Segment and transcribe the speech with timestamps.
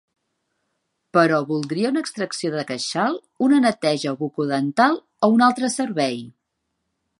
[1.17, 3.19] Però voldria una extracció de queixal,
[3.49, 6.21] una neteja bucodental o un altre servei?